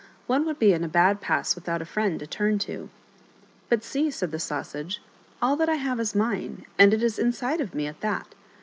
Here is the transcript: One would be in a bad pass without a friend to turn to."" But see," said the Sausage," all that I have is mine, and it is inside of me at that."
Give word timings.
One 0.25 0.47
would 0.47 0.57
be 0.57 0.73
in 0.73 0.83
a 0.83 0.87
bad 0.87 1.21
pass 1.21 1.53
without 1.53 1.79
a 1.79 1.85
friend 1.85 2.19
to 2.19 2.25
turn 2.25 2.57
to."" 2.65 2.89
But 3.69 3.83
see," 3.83 4.09
said 4.09 4.31
the 4.31 4.39
Sausage," 4.39 4.99
all 5.43 5.55
that 5.57 5.69
I 5.69 5.75
have 5.75 5.99
is 5.99 6.15
mine, 6.15 6.65
and 6.79 6.91
it 6.91 7.03
is 7.03 7.19
inside 7.19 7.61
of 7.61 7.75
me 7.75 7.85
at 7.85 8.01
that." 8.01 8.33